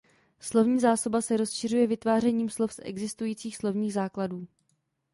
[0.39, 4.47] Slovní zásoba se rozšiřuje vytvářením slov z existujících slovních základů.